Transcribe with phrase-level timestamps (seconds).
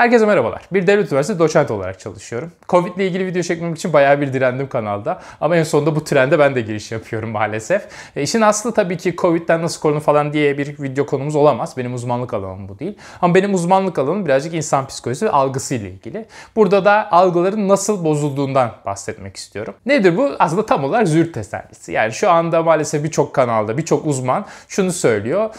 [0.00, 0.62] Herkese merhabalar.
[0.72, 2.52] Bir devlet üniversitesi doçent olarak çalışıyorum.
[2.68, 5.20] Covid ile ilgili video çekmem için bayağı bir direndim kanalda.
[5.40, 7.82] Ama en sonunda bu trende ben de giriş yapıyorum maalesef.
[8.16, 11.74] E işin aslı tabii ki Covid'den nasıl korunur falan diye bir video konumuz olamaz.
[11.76, 12.98] Benim uzmanlık alanım bu değil.
[13.22, 16.26] Ama benim uzmanlık alanım birazcık insan psikolojisi ve algısı ile ilgili.
[16.56, 19.74] Burada da algıların nasıl bozulduğundan bahsetmek istiyorum.
[19.86, 20.30] Nedir bu?
[20.38, 21.92] Aslında tam olarak züğürt tesellisi.
[21.92, 25.50] Yani şu anda maalesef birçok kanalda, birçok uzman şunu söylüyor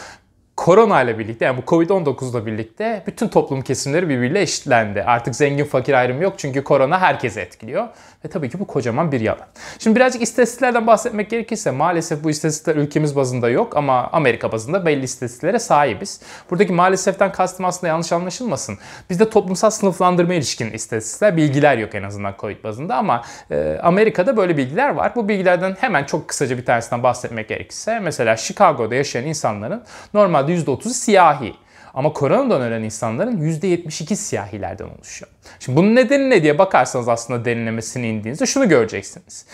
[0.62, 5.04] korona ile birlikte yani bu Covid-19 ile birlikte bütün toplum kesimleri birbiriyle eşitlendi.
[5.04, 7.88] Artık zengin fakir ayrımı yok çünkü korona herkesi etkiliyor.
[8.26, 9.46] Ve tabii ki bu kocaman bir yalan.
[9.80, 15.04] Şimdi birazcık istatistiklerden bahsetmek gerekirse maalesef bu istatistikler ülkemiz bazında yok ama Amerika bazında belli
[15.04, 16.22] istatistiklere sahibiz.
[16.52, 18.78] Buradaki maaleseften kastım aslında yanlış anlaşılmasın.
[19.10, 23.22] Bizde toplumsal sınıflandırma ilişkin istatistikler, bilgiler yok en azından Covid bazında ama
[23.52, 25.12] e, Amerika'da böyle bilgiler var.
[25.16, 29.84] Bu bilgilerden hemen çok kısaca bir tanesinden bahsetmek gerekirse mesela Chicago'da yaşayan insanların
[30.14, 31.54] normalde %30'u siyahi.
[31.94, 35.32] Ama koronadan ölen insanların %72 siyahilerden oluşuyor.
[35.60, 39.46] Şimdi bunun nedeni ne diye bakarsanız aslında derinlemesine indiğinizde şunu göreceksiniz.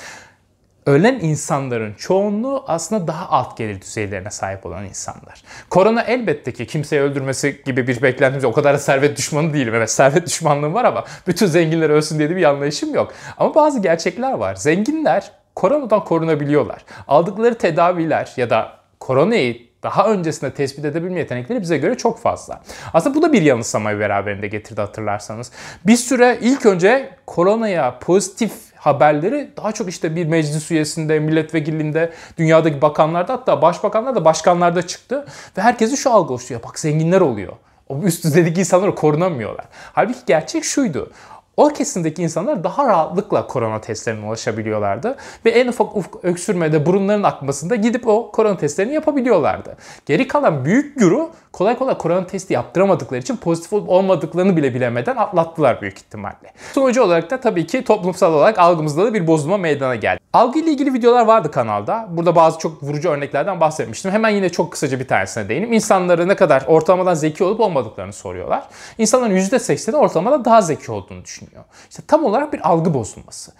[0.85, 5.43] Ölen insanların çoğunluğu aslında daha alt gelir düzeylerine sahip olan insanlar.
[5.69, 9.75] Korona elbette ki kimseyi öldürmesi gibi bir beklentimiz O kadar da servet düşmanı değilim.
[9.75, 13.13] Evet servet düşmanlığım var ama bütün zenginler ölsün diye de bir anlayışım yok.
[13.37, 14.55] Ama bazı gerçekler var.
[14.55, 16.85] Zenginler koronadan korunabiliyorlar.
[17.07, 22.61] Aldıkları tedaviler ya da koronayı daha öncesinde tespit edebilme yetenekleri bize göre çok fazla.
[22.93, 25.51] Aslında bu da bir yanılsamayı beraberinde getirdi hatırlarsanız.
[25.85, 32.81] Bir süre ilk önce koronaya pozitif haberleri daha çok işte bir meclis üyesinde, milletvekilliğinde, dünyadaki
[32.81, 35.25] bakanlarda hatta başbakanlar da başkanlarda çıktı.
[35.57, 36.63] Ve herkesi şu algı oluşturuyor.
[36.63, 37.53] Bak zenginler oluyor.
[37.89, 39.65] O üst düzeydeki insanlar korunamıyorlar.
[39.93, 41.11] Halbuki gerçek şuydu
[41.57, 45.15] o kesimdeki insanlar daha rahatlıkla korona testlerine ulaşabiliyorlardı.
[45.45, 49.77] Ve en ufak ufak öksürmede burunların akmasında gidip o korona testlerini yapabiliyorlardı.
[50.05, 55.15] Geri kalan büyük güru kolay kolay korona testi yaptıramadıkları için pozitif olup olmadıklarını bile bilemeden
[55.15, 56.53] atlattılar büyük ihtimalle.
[56.73, 60.19] Sonucu olarak da tabii ki toplumsal olarak algımızda da bir bozulma meydana geldi.
[60.33, 62.07] Algı ile ilgili videolar vardı kanalda.
[62.09, 64.11] Burada bazı çok vurucu örneklerden bahsetmiştim.
[64.11, 65.73] Hemen yine çok kısaca bir tanesine değineyim.
[65.73, 68.63] İnsanları ne kadar ortalamadan zeki olup olmadıklarını soruyorlar.
[68.97, 71.46] İnsanların %80'i ortalamadan daha zeki olduğunu düşünüyor.
[71.89, 73.51] İşte tam olarak bir algı bozulması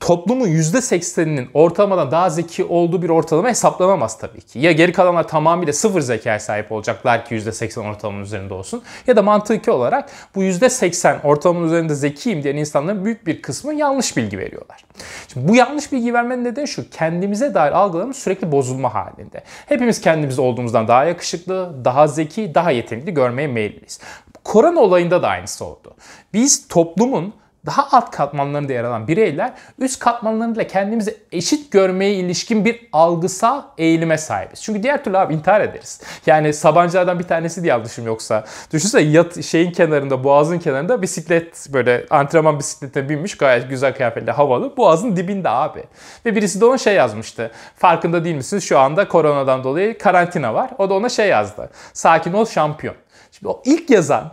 [0.00, 4.58] toplumun %80'inin ortalamadan daha zeki olduğu bir ortalama hesaplanamaz tabii ki.
[4.58, 8.82] Ya geri kalanlar tamamıyla sıfır zekaya sahip olacaklar ki %80 ortalamanın üzerinde olsun.
[9.06, 14.16] Ya da mantıki olarak bu %80 ortalamanın üzerinde zekiyim diyen insanların büyük bir kısmı yanlış
[14.16, 14.84] bilgi veriyorlar.
[15.32, 16.90] Şimdi bu yanlış bilgi vermenin nedeni şu.
[16.90, 19.42] Kendimize dair algılarımız sürekli bozulma halinde.
[19.66, 24.00] Hepimiz kendimiz olduğumuzdan daha yakışıklı, daha zeki, daha yetenekli görmeye meyilliyiz.
[24.46, 25.94] Korona olayında da aynısı oldu.
[26.32, 27.34] Biz toplumun
[27.66, 34.18] daha alt katmanlarında yer alan bireyler üst katmanlarıyla kendimizi eşit görmeye ilişkin bir algısal eğilime
[34.18, 34.62] sahibiz.
[34.62, 36.00] Çünkü diğer türlü abi intihar ederiz.
[36.26, 38.44] Yani Sabancılardan bir tanesi diye yanlışım yoksa.
[38.72, 44.76] Düşünsene yat, şeyin kenarında, boğazın kenarında bisiklet böyle antrenman bisikletine binmiş gayet güzel kıyafetli havalı.
[44.76, 45.84] Boğazın dibinde abi.
[46.26, 47.50] Ve birisi de ona şey yazmıştı.
[47.76, 50.70] Farkında değil misiniz şu anda koronadan dolayı karantina var.
[50.78, 51.70] O da ona şey yazdı.
[51.92, 52.94] Sakin ol şampiyon.
[53.38, 54.32] Şimdi o ilk yazan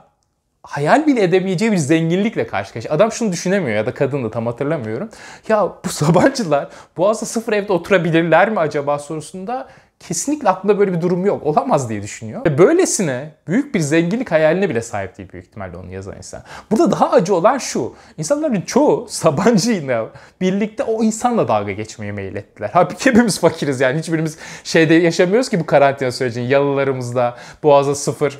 [0.64, 2.94] hayal bile edemeyeceği bir zenginlikle karşı karşıya.
[2.94, 5.09] Adam şunu düşünemiyor ya da kadın da tam hatırlamıyorum.
[5.47, 9.68] Ya bu Sabancılar Boğaz'da sıfır evde oturabilirler mi acaba sorusunda
[10.00, 11.44] kesinlikle aklında böyle bir durum yok.
[11.46, 12.46] Olamaz diye düşünüyor.
[12.46, 16.44] Ve böylesine büyük bir zenginlik hayaline bile sahip değil büyük ihtimalle onu yazan insan.
[16.72, 17.94] Burada daha acı olan şu.
[18.18, 20.09] İnsanların çoğu Sabancı'yla
[20.41, 22.70] birlikte o insanla dalga geçmeye meyil ettiler.
[22.74, 24.00] Halbuki hepimiz fakiriz yani.
[24.00, 28.40] Hiçbirimiz şeyde yaşamıyoruz ki bu karantina sürecinin yalılarımızda Boğaz'a sıfır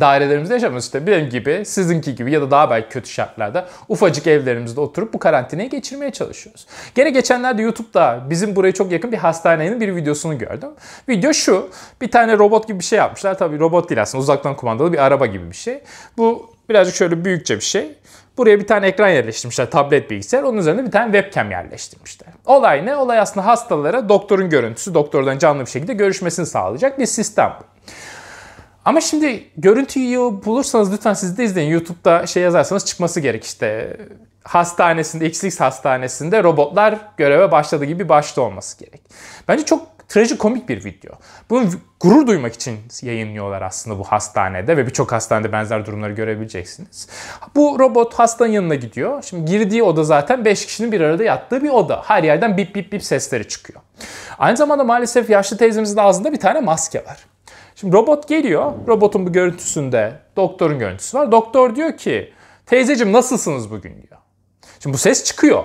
[0.00, 0.84] dairelerimizde yaşamıyoruz.
[0.84, 5.18] İşte benim gibi, sizinki gibi ya da daha belki kötü şartlarda ufacık evlerimizde oturup bu
[5.18, 6.66] karantinayı geçirmeye çalışıyoruz.
[6.94, 10.68] Gene geçenlerde YouTube'da bizim buraya çok yakın bir hastanenin bir videosunu gördüm.
[11.08, 13.38] Video şu, bir tane robot gibi bir şey yapmışlar.
[13.38, 15.82] Tabii robot değil aslında uzaktan kumandalı bir araba gibi bir şey.
[16.16, 17.94] Bu birazcık şöyle büyükçe bir şey.
[18.38, 20.42] Buraya bir tane ekran yerleştirmişler, tablet bilgisayar.
[20.42, 22.28] Onun üzerine bir tane webcam yerleştirmişler.
[22.46, 22.96] Olay ne?
[22.96, 27.64] Olay aslında hastalara doktorun görüntüsü, doktordan canlı bir şekilde görüşmesini sağlayacak bir sistem bu.
[28.90, 31.70] Ama şimdi görüntüyü bulursanız lütfen siz de izleyin.
[31.70, 33.96] YouTube'da şey yazarsanız çıkması gerek işte.
[34.44, 39.00] Hastanesinde, XX hastanesinde robotlar göreve başladı gibi başta olması gerek.
[39.48, 41.12] Bence çok trajikomik bir video.
[41.50, 41.70] Bunu
[42.00, 47.08] gurur duymak için yayınlıyorlar aslında bu hastanede ve birçok hastanede benzer durumları görebileceksiniz.
[47.54, 49.22] Bu robot hastanın yanına gidiyor.
[49.22, 52.02] Şimdi girdiği oda zaten 5 kişinin bir arada yattığı bir oda.
[52.06, 53.80] Her yerden bip bip bip sesleri çıkıyor.
[54.38, 57.26] Aynı zamanda maalesef yaşlı teyzemizin ağzında bir tane maske var.
[57.80, 58.72] Şimdi robot geliyor.
[58.88, 61.32] Robotun bu görüntüsünde doktorun görüntüsü var.
[61.32, 62.32] Doktor diyor ki
[62.66, 64.20] teyzeciğim nasılsınız bugün diyor.
[64.80, 65.64] Şimdi bu ses çıkıyor.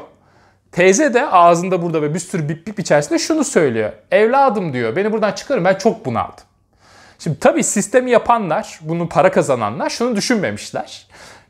[0.72, 3.92] Teyze de ağzında burada ve bir sürü bip bip içerisinde şunu söylüyor.
[4.12, 6.44] Evladım diyor beni buradan çıkarın ben çok bunaldım.
[7.20, 11.08] Şimdi tabii sistemi yapanlar, bunu para kazananlar şunu düşünmemişler.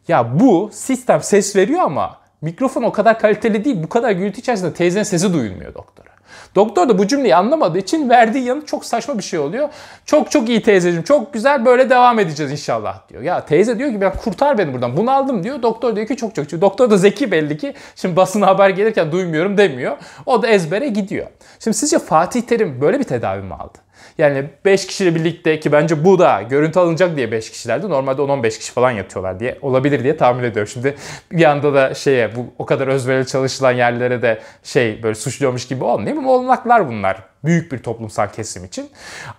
[0.07, 3.83] Ya bu sistem ses veriyor ama mikrofon o kadar kaliteli değil.
[3.83, 6.14] Bu kadar gürültü içerisinde teyzenin sesi duyulmuyor doktora.
[6.55, 9.69] Doktor da bu cümleyi anlamadığı için verdiği yanıt çok saçma bir şey oluyor.
[10.05, 13.21] Çok çok iyi teyzeciğim, çok güzel böyle devam edeceğiz inşallah diyor.
[13.21, 14.97] Ya teyze diyor ki ben kurtar beni buradan.
[14.97, 15.61] Bunu aldım diyor.
[15.61, 16.61] Doktor diyor ki çok çok.
[16.61, 17.73] Doktor da zeki belli ki.
[17.95, 19.97] Şimdi basına haber gelirken duymuyorum demiyor.
[20.25, 21.27] O da ezbere gidiyor.
[21.59, 23.84] Şimdi sizce Fatih Terim böyle bir tedavi mi aldı?
[24.17, 27.89] Yani 5 kişiyle birlikte ki bence bu da görüntü alınacak diye 5 kişilerdi.
[27.89, 30.71] Normalde 10-15 kişi falan yatıyorlar diye olabilir diye tahmin ediyorum.
[30.73, 30.95] Şimdi
[31.31, 35.83] bir anda da şeye bu o kadar özverili çalışılan yerlere de şey böyle suçluyormuş gibi
[35.83, 37.23] olmayayım ama olanaklar bunlar.
[37.43, 38.89] Büyük bir toplumsal kesim için.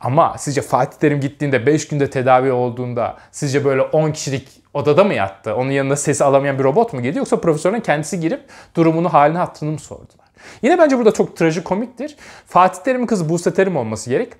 [0.00, 5.14] Ama sizce Fatih Terim gittiğinde 5 günde tedavi olduğunda sizce böyle 10 kişilik odada mı
[5.14, 5.54] yattı?
[5.54, 7.18] Onun yanında sesi alamayan bir robot mu girdi?
[7.18, 8.40] Yoksa profesörün kendisi girip
[8.76, 10.26] durumunu halini hatırını mı sordular?
[10.62, 12.16] Yine bence burada çok trajikomiktir.
[12.46, 14.32] Fatih Terim'in kızı Buse Terim olması gerek.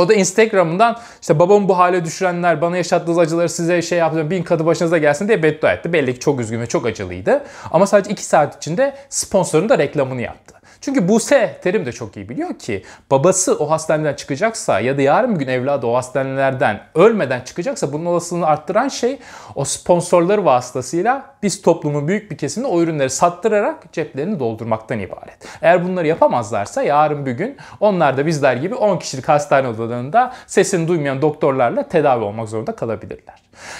[0.00, 4.42] O da Instagram'dan işte babamı bu hale düşürenler bana yaşattığınız acıları size şey yapacağım bin
[4.42, 5.92] katı başınıza gelsin diye beddua etti.
[5.92, 7.44] Belli ki çok üzgün ve çok acılıydı.
[7.70, 10.54] Ama sadece 2 saat içinde sponsorun da reklamını yaptı.
[10.80, 15.34] Çünkü Buse Terim de çok iyi biliyor ki babası o hastaneden çıkacaksa ya da yarın
[15.34, 19.18] bir gün evladı o hastanelerden ölmeden çıkacaksa bunun olasılığını arttıran şey
[19.54, 25.48] o sponsorları vasıtasıyla biz toplumun büyük bir kesimini o ürünleri sattırarak ceplerini doldurmaktan ibaret.
[25.62, 30.88] Eğer bunları yapamazlarsa yarın bir gün onlar da bizler gibi 10 kişilik hastane odalarında sesini
[30.88, 33.34] duymayan doktorlarla tedavi olmak zorunda kalabilirler.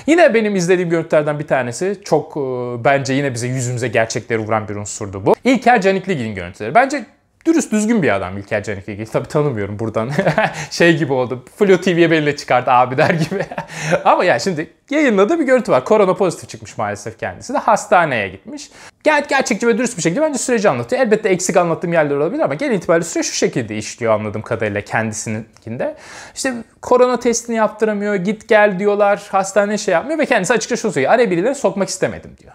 [0.07, 2.41] Yine benim izlediğim görüntülerden bir tanesi çok e,
[2.85, 5.35] bence yine bize yüzümüze gerçekleri vuran bir unsurdu bu.
[5.45, 6.75] İlker Canikligil'in görüntüleri.
[6.75, 7.05] Bence
[7.47, 9.07] dürüst düzgün bir adam İlker Canikligil.
[9.07, 10.11] Tabi tanımıyorum buradan.
[10.71, 11.45] şey gibi oldu.
[11.57, 13.45] Flu TV'ye belli çıkardı abi der gibi.
[14.05, 15.85] Ama ya şimdi yayınladığı bir görüntü var.
[15.85, 17.59] Korona pozitif çıkmış maalesef kendisi de.
[17.59, 18.71] Hastaneye gitmiş.
[19.05, 21.03] Gayet gerçekçi ve dürüst bir şekilde bence süreci anlatıyor.
[21.03, 25.97] Elbette eksik anlattığım yerler olabilir ama genel itibariyle süreç şu şekilde işliyor anladığım kadarıyla kendisininkinde.
[26.35, 31.13] İşte korona testini yaptıramıyor, git gel diyorlar, hastane şey yapmıyor ve kendisi açıkça şunu söylüyor.
[31.13, 32.53] Araya birileri sokmak istemedim diyor.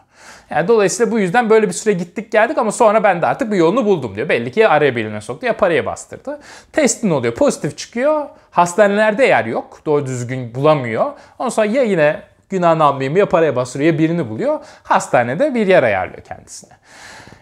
[0.50, 3.58] Yani dolayısıyla bu yüzden böyle bir süre gittik geldik ama sonra ben de artık bir
[3.58, 4.30] yolunu buldum diyor.
[4.30, 6.40] Belli ki ya araya birine soktu ya paraya bastırdı.
[6.74, 8.26] Testin oluyor, pozitif çıkıyor.
[8.56, 9.80] Hastanelerde yer yok.
[9.86, 11.12] Doğru düzgün bulamıyor.
[11.40, 14.60] Ondan sonra ya yine günahını almayayım ya paraya bastırıyor ya birini buluyor.
[14.84, 16.72] Hastanede bir yer ayarlıyor kendisine.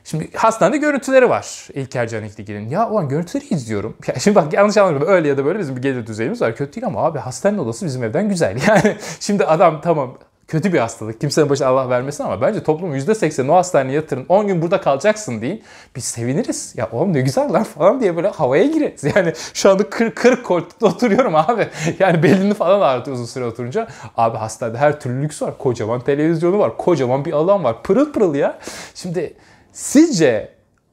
[0.03, 2.69] Şimdi hastanede görüntüleri var İlker Canikli'nin.
[2.69, 3.97] Ya ulan görüntüleri izliyorum.
[4.07, 6.55] Ya şimdi bak yanlış anlamayın öyle ya da böyle bizim bir gelir düzeyimiz var.
[6.55, 8.57] Kötü değil ama abi hastanenin odası bizim evden güzel.
[8.67, 10.17] Yani şimdi adam tamam
[10.53, 11.21] kötü bir hastalık.
[11.21, 14.25] Kimsenin başına Allah vermesin ama bence toplumun %80'i o hastaneye yatırın.
[14.29, 15.63] 10 gün burada kalacaksın deyin.
[15.95, 16.73] Biz seviniriz.
[16.77, 19.03] Ya oğlum ne güzel lan falan diye böyle havaya gireriz.
[19.15, 21.67] Yani şu anda 40, 40 koltukta oturuyorum abi.
[21.99, 23.87] Yani belini falan ağrıtıyor uzun süre oturunca.
[24.17, 25.57] Abi hastanede her türlü lüks var.
[25.57, 26.77] Kocaman televizyonu var.
[26.77, 27.83] Kocaman bir alan var.
[27.83, 28.59] Pırıl pırıl ya.
[28.95, 29.33] Şimdi
[29.71, 30.49] sizce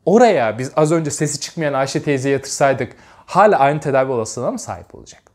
[0.06, 2.92] oraya biz az önce sesi çıkmayan Ayşe teyzeyi yatırsaydık
[3.26, 5.30] hala aynı tedavi olasılığına mı sahip olacak?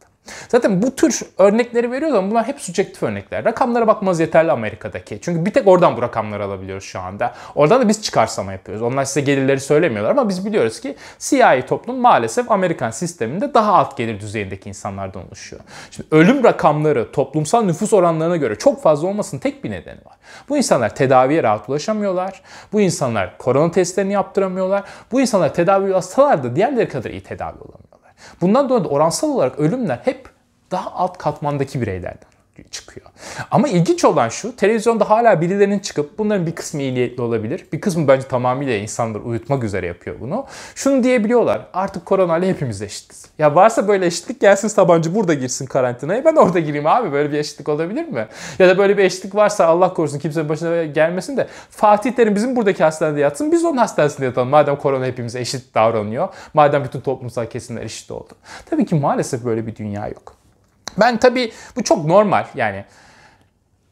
[0.49, 3.45] Zaten bu tür örnekleri veriyoruz ama bunlar hep subjektif örnekler.
[3.45, 5.19] Rakamlara bakmamız yeterli Amerika'daki.
[5.21, 7.33] Çünkü bir tek oradan bu rakamları alabiliyoruz şu anda.
[7.55, 8.81] Oradan da biz çıkarsama yapıyoruz.
[8.81, 13.97] Onlar size gelirleri söylemiyorlar ama biz biliyoruz ki siyahi toplum maalesef Amerikan sisteminde daha alt
[13.97, 15.61] gelir düzeyindeki insanlardan oluşuyor.
[15.91, 20.15] Şimdi ölüm rakamları toplumsal nüfus oranlarına göre çok fazla olmasının tek bir nedeni var.
[20.49, 22.41] Bu insanlar tedaviye rahat ulaşamıyorlar.
[22.73, 24.83] Bu insanlar korona testlerini yaptıramıyorlar.
[25.11, 28.11] Bu insanlar tedavi ulaşsalar da diğerleri kadar iyi tedavi olamıyorlar.
[28.41, 30.34] Bundan dolayı da oransal olarak ölümler hep
[30.75, 32.35] daha alt katmandaki bireylerden
[32.71, 33.07] çıkıyor.
[33.51, 37.65] Ama ilginç olan şu, televizyonda hala birilerinin çıkıp bunların bir kısmı iyi olabilir.
[37.73, 40.45] Bir kısmı bence tamamıyla insanları uyutmak üzere yapıyor bunu.
[40.75, 41.65] Şunu diyebiliyorlar.
[41.73, 43.25] Artık koronayla hepimiz eşitiz.
[43.39, 46.25] Ya varsa böyle eşitlik gelsin Sabancı burada girsin karantinaya.
[46.25, 47.11] Ben orada gireyim abi.
[47.11, 48.27] Böyle bir eşitlik olabilir mi?
[48.59, 52.83] Ya da böyle bir eşitlik varsa Allah korusun kimsenin başına gelmesin de Fatih bizim buradaki
[52.83, 53.51] hastanede yatsın.
[53.51, 54.49] Biz onun hastanesinde yatalım.
[54.49, 56.27] Madem korona hepimize eşit davranıyor.
[56.53, 58.33] Madem bütün toplumsal kesimler eşit oldu.
[58.69, 60.34] Tabii ki maalesef böyle bir dünya yok.
[60.99, 62.85] Ben tabii bu çok normal yani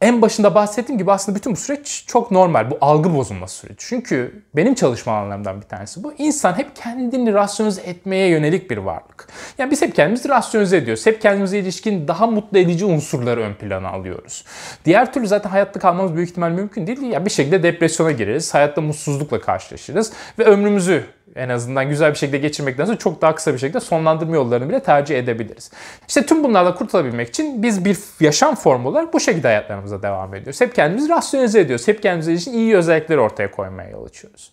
[0.04, 2.72] en başında bahsettiğim gibi aslında bütün bu süreç çok normal.
[2.72, 3.76] Bu algı bozulma süreci.
[3.78, 6.14] Çünkü benim çalışma alanlarımdan bir tanesi bu.
[6.18, 9.28] İnsan hep kendini rasyonize etmeye yönelik bir varlık.
[9.58, 11.06] Yani biz hep kendimizi rasyonize ediyoruz.
[11.06, 14.46] Hep kendimize ilişkin daha mutlu edici unsurları ön plana alıyoruz.
[14.86, 17.02] Diğer türlü zaten hayatta kalmamız büyük ihtimal mümkün değil.
[17.02, 18.54] Ya bir şekilde depresyona gireriz.
[18.54, 21.04] Hayatta mutsuzlukla karşılaşırız ve ömrümüzü
[21.36, 24.80] en azından güzel bir şekilde geçirmekten sonra çok daha kısa bir şekilde sonlandırma yollarını bile
[24.80, 25.72] tercih edebiliriz.
[26.08, 30.36] İşte tüm bunlarla kurtulabilmek için biz bir yaşam formu olarak bu şekilde hayatlarımızı hayatımıza devam
[30.36, 30.62] ediyoruz.
[30.62, 31.88] Hep kendimizi rasyonize ediyoruz.
[31.88, 34.52] Hep kendimiz için iyi özellikleri ortaya koymaya yol açıyoruz.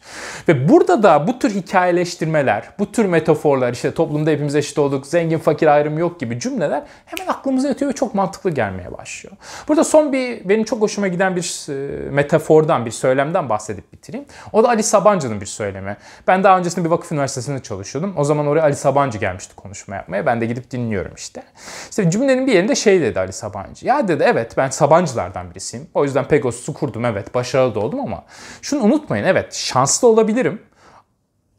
[0.49, 5.39] Ve burada da bu tür hikayeleştirmeler, bu tür metaforlar, işte toplumda hepimiz eşit olduk, zengin
[5.39, 9.37] fakir ayrımı yok gibi cümleler hemen aklımıza yatıyor ve çok mantıklı gelmeye başlıyor.
[9.69, 14.27] Burada son bir benim çok hoşuma giden bir e, metafordan, bir söylemden bahsedip bitireyim.
[14.53, 15.97] O da Ali Sabancı'nın bir söylemi.
[16.27, 18.15] Ben daha öncesinde bir vakıf üniversitesinde çalışıyordum.
[18.17, 20.27] O zaman oraya Ali Sabancı gelmişti konuşma yapmaya.
[20.27, 21.43] Ben de gidip dinliyorum işte.
[21.91, 23.87] İşte cümlenin bir yerinde şey dedi Ali Sabancı.
[23.87, 24.69] Ya dedi evet ben
[25.31, 25.89] Sabancılardan birisiyim.
[25.95, 28.25] O yüzden Pegasus'u kurdum evet başarılı da oldum ama
[28.63, 30.63] şunu unutmayın evet şanslı olabilirim.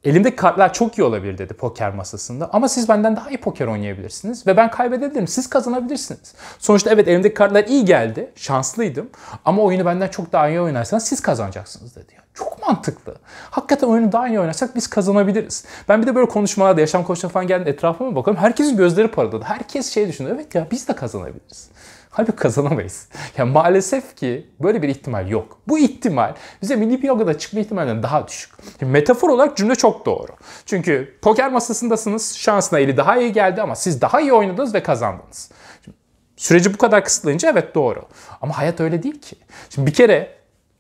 [0.03, 4.47] Elimdeki kartlar çok iyi olabilir dedi poker masasında ama siz benden daha iyi poker oynayabilirsiniz
[4.47, 5.27] ve ben kaybedebilirim.
[5.27, 6.33] Siz kazanabilirsiniz.
[6.59, 9.09] Sonuçta evet elimdeki kartlar iyi geldi, şanslıydım
[9.45, 12.13] ama oyunu benden çok daha iyi oynarsanız siz kazanacaksınız dedi.
[12.33, 13.15] Çok mantıklı.
[13.51, 15.65] Hakikaten oyunu daha iyi oynarsak biz kazanabiliriz.
[15.89, 18.43] Ben bir de böyle konuşmalarda, yaşam koçlarına falan geldim etrafıma bakıyorum.
[18.43, 19.45] Herkesin gözleri parladı.
[19.47, 20.35] Herkes şey düşünüyor.
[20.35, 21.69] Evet ya biz de kazanabiliriz.
[22.11, 23.07] Halbuki kazanamayız.
[23.37, 25.57] Yani maalesef ki böyle bir ihtimal yok.
[25.67, 28.51] Bu ihtimal bize milli piyagada çıkma ihtimalinden daha düşük.
[28.79, 30.31] Şimdi metafor olarak cümle çok doğru.
[30.65, 32.35] Çünkü poker masasındasınız.
[32.35, 35.51] Şansına eli daha iyi geldi ama siz daha iyi oynadınız ve kazandınız.
[35.85, 35.97] Şimdi,
[36.37, 38.01] süreci bu kadar kısıtlayınca evet doğru.
[38.41, 39.35] Ama hayat öyle değil ki.
[39.69, 40.35] Şimdi bir kere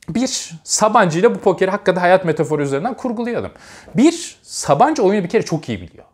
[0.09, 3.51] bir Sabancı ile bu pokeri hakikaten hayat metaforu üzerinden kurgulayalım.
[3.95, 6.05] Bir Sabancı oyunu bir kere çok iyi biliyor.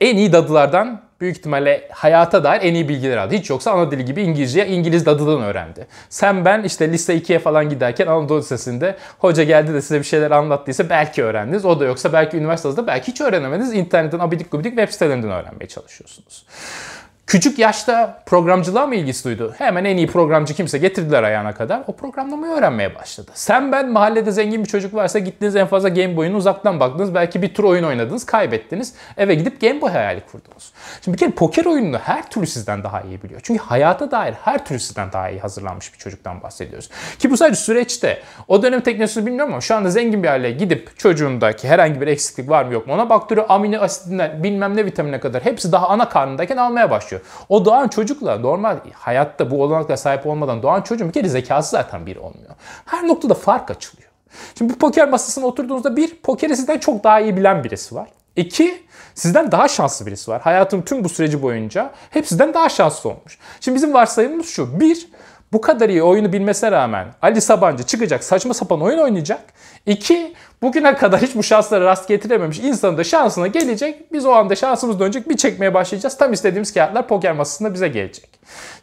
[0.00, 3.34] En iyi dadılardan büyük ihtimalle hayata dair en iyi bilgiler aldı.
[3.34, 5.86] Hiç yoksa ana dili gibi İngilizce İngiliz dadıdan öğrendi.
[6.08, 10.30] Sen ben işte lise 2'ye falan giderken Anadolu Lisesi'nde hoca geldi de size bir şeyler
[10.30, 11.64] anlattıysa belki öğrendiniz.
[11.64, 13.74] O da yoksa belki üniversitede belki hiç öğrenemediniz.
[13.74, 16.46] İnternetten abidik gubidik web sitelerinden öğrenmeye çalışıyorsunuz.
[17.26, 19.54] Küçük yaşta programcılığa mı ilgisi duydu?
[19.58, 21.82] Hemen en iyi programcı kimse getirdiler ayağına kadar.
[21.86, 23.30] O programlamayı öğrenmeye başladı.
[23.34, 27.14] Sen ben mahallede zengin bir çocuk varsa gittiniz en fazla Game Boy'unu uzaktan baktınız.
[27.14, 28.94] Belki bir tur oyun oynadınız, kaybettiniz.
[29.16, 30.72] Eve gidip Game Boy hayali kurdunuz.
[31.04, 33.40] Şimdi bir kere poker oyununu her türlü sizden daha iyi biliyor.
[33.42, 36.90] Çünkü hayata dair her türlü sizden daha iyi hazırlanmış bir çocuktan bahsediyoruz.
[37.18, 38.22] Ki bu sadece süreçte.
[38.48, 42.48] O dönem teknolojisini bilmiyorum ama şu anda zengin bir aileye gidip çocuğundaki herhangi bir eksiklik
[42.50, 43.46] var mı yok mu ona baktırıyor.
[43.48, 47.46] Amino asidinden bilmem ne vitamine kadar hepsi daha ana karnındayken almaya başlıyor başlıyor.
[47.48, 52.06] O doğan çocukla normal hayatta bu olanakla sahip olmadan doğan çocuğun bir kere zekası zaten
[52.06, 52.54] bir olmuyor.
[52.86, 54.10] Her noktada fark açılıyor.
[54.58, 58.08] Şimdi bu poker masasına oturduğunuzda bir, pokeri sizden çok daha iyi bilen birisi var.
[58.36, 58.82] İki,
[59.14, 60.40] sizden daha şanslı birisi var.
[60.42, 63.38] Hayatın tüm bu süreci boyunca hep sizden daha şanslı olmuş.
[63.60, 64.80] Şimdi bizim varsayımımız şu.
[64.80, 65.08] Bir,
[65.52, 69.40] bu kadar iyi oyunu bilmesine rağmen Ali Sabancı çıkacak saçma sapan oyun oynayacak.
[69.86, 74.12] İki, bugüne kadar hiç bu şanslara rast getirememiş insanın da şansına gelecek.
[74.12, 76.16] Biz o anda şansımız dönecek bir çekmeye başlayacağız.
[76.16, 78.28] Tam istediğimiz kağıtlar poker masasında bize gelecek.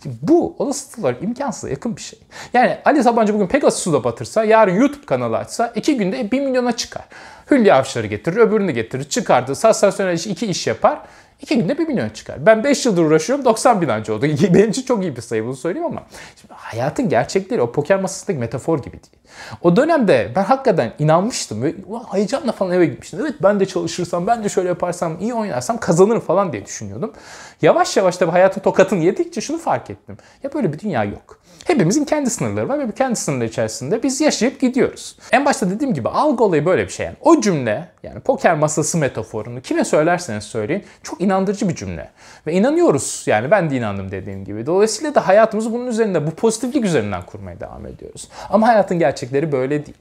[0.04, 2.20] Şimdi bu olasılık olarak imkansıza yakın bir şey.
[2.54, 6.72] Yani Ali Sabancı bugün Pegasus'u da batırsa, yarın YouTube kanalı açsa iki günde 1 milyona
[6.72, 7.04] çıkar.
[7.52, 11.00] Hülya Avşar'ı getirir, öbürünü getirir, çıkardı, sansasyonel iki iş yapar.
[11.44, 12.46] İki günde bir milyon çıkar.
[12.46, 14.26] Ben 5 yıldır uğraşıyorum 90 bin anca oldu.
[14.54, 16.04] Benim için çok iyi bir sayı bunu söyleyeyim ama
[16.42, 19.24] şimdi hayatın gerçekleri o poker masasındaki metafor gibi değil.
[19.62, 21.76] O dönemde ben hakikaten inanmıştım ve
[22.12, 23.20] heyecanla falan eve gitmiştim.
[23.22, 27.14] Evet ben de çalışırsam, ben de şöyle yaparsam, iyi oynarsam kazanırım falan diye düşünüyordum.
[27.62, 30.18] Yavaş yavaş da hayatın tokatını yedikçe şunu fark ettim.
[30.44, 31.40] Ya böyle bir dünya yok.
[31.68, 35.18] Hepimizin kendi sınırları var ve bu kendi sınırları içerisinde biz yaşayıp gidiyoruz.
[35.32, 37.06] En başta dediğim gibi algı olayı böyle bir şey.
[37.06, 42.10] Yani o cümle yani poker masası metaforunu kime söylerseniz söyleyin çok inandırıcı bir cümle.
[42.48, 44.66] Ve inanıyoruz yani ben de inandım dediğim gibi.
[44.66, 48.28] Dolayısıyla da hayatımızı bunun üzerinde bu pozitiflik üzerinden kurmaya devam ediyoruz.
[48.50, 49.98] Ama hayatın gerçekleri böyle değil.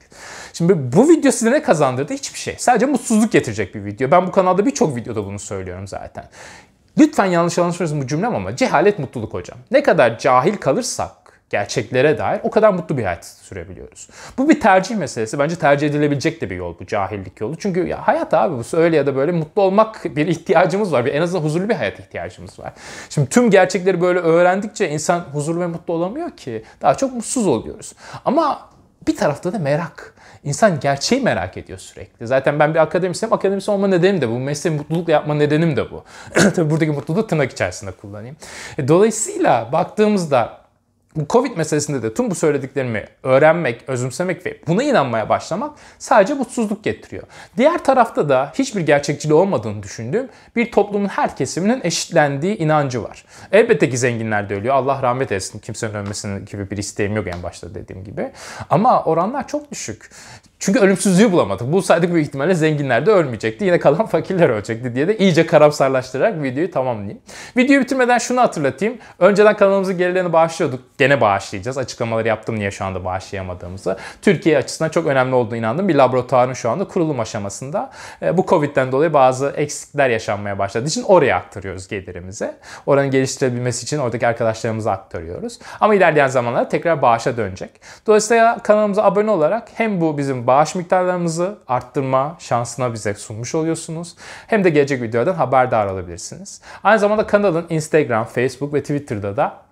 [0.53, 2.13] Şimdi bu video size ne kazandırdı?
[2.13, 2.55] Hiçbir şey.
[2.57, 4.11] Sadece mutsuzluk getirecek bir video.
[4.11, 6.25] Ben bu kanalda birçok videoda bunu söylüyorum zaten.
[6.97, 9.57] Lütfen yanlış anlaşılmasın bu cümlem ama cehalet mutluluk hocam.
[9.71, 11.22] Ne kadar cahil kalırsak
[11.53, 14.09] gerçeklere dair o kadar mutlu bir hayat sürebiliyoruz.
[14.37, 15.39] Bu bir tercih meselesi.
[15.39, 17.55] Bence tercih edilebilecek de bir yol bu cahillik yolu.
[17.55, 21.05] Çünkü ya hayat abi bu öyle ya da böyle mutlu olmak bir ihtiyacımız var.
[21.05, 22.73] Bir, en azından huzurlu bir hayat ihtiyacımız var.
[23.09, 26.63] Şimdi tüm gerçekleri böyle öğrendikçe insan huzurlu ve mutlu olamıyor ki.
[26.81, 27.93] Daha çok mutsuz oluyoruz.
[28.25, 28.69] Ama
[29.07, 30.13] bir tarafta da merak.
[30.43, 32.27] İnsan gerçeği merak ediyor sürekli.
[32.27, 33.33] Zaten ben bir akademisyenim.
[33.33, 34.39] Akademisyen olma nedenim de bu.
[34.39, 36.03] Mesleği mutlulukla yapma nedenim de bu.
[36.55, 38.35] Tabii buradaki mutluluğu tırnak içerisinde kullanayım.
[38.77, 40.62] E, dolayısıyla baktığımızda
[41.15, 46.83] bu Covid meselesinde de tüm bu söylediklerimi öğrenmek, özümsemek ve buna inanmaya başlamak sadece mutsuzluk
[46.83, 47.23] getiriyor.
[47.57, 53.25] Diğer tarafta da hiçbir gerçekçiliği olmadığını düşündüğüm bir toplumun her kesiminin eşitlendiği inancı var.
[53.51, 54.75] Elbette ki zenginler de ölüyor.
[54.75, 55.59] Allah rahmet etsin.
[55.59, 58.31] Kimsenin ölmesinin gibi bir isteğim yok en başta dediğim gibi.
[58.69, 60.09] Ama oranlar çok düşük.
[60.59, 61.71] Çünkü ölümsüzlüğü bulamadık.
[61.71, 63.65] Bulsaydık büyük ihtimalle zenginler de ölmeyecekti.
[63.65, 67.19] Yine kalan fakirler ölecekti diye de iyice karamsarlaştırarak videoyu tamamlayayım.
[67.57, 68.97] Videoyu bitirmeden şunu hatırlatayım.
[69.19, 70.99] Önceden kanalımızın gelirlerini bağışlıyorduk.
[71.03, 71.77] Gene bağışlayacağız.
[71.77, 73.97] Açıklamaları yaptım niye şu anda bağışlayamadığımızı.
[74.21, 75.87] Türkiye açısından çok önemli olduğunu inandım.
[75.87, 77.91] Bir laboratuvarın şu anda kurulum aşamasında.
[78.21, 82.53] E, bu Covid'den dolayı bazı eksikler yaşanmaya başladığı için oraya aktarıyoruz gelirimizi.
[82.85, 85.59] Oranın geliştirebilmesi için oradaki arkadaşlarımıza aktarıyoruz.
[85.79, 87.69] Ama ilerleyen zamanlarda tekrar bağışa dönecek.
[88.07, 94.15] Dolayısıyla kanalımıza abone olarak hem bu bizim bağış miktarlarımızı arttırma şansına bize sunmuş oluyorsunuz.
[94.47, 96.61] Hem de gelecek videodan haberdar olabilirsiniz.
[96.83, 99.62] Aynı zamanda kanalın Instagram, Facebook ve Twitter'da da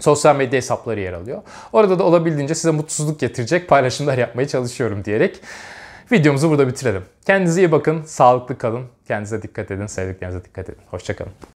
[0.00, 1.42] sosyal medya hesapları yer alıyor.
[1.72, 5.40] Orada da olabildiğince size mutsuzluk getirecek paylaşımlar yapmaya çalışıyorum diyerek
[6.12, 7.02] videomuzu burada bitirelim.
[7.26, 10.82] Kendinize iyi bakın, sağlıklı kalın, kendinize dikkat edin, sevdiklerinize dikkat edin.
[10.90, 11.32] Hoşçakalın.